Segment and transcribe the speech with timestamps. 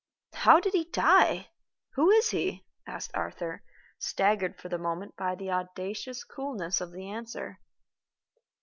[0.33, 1.49] "How did he die?
[1.91, 3.61] Who is he?" asked Arthur,
[3.99, 7.59] staggered for the moment by the audacious coolness of the answer.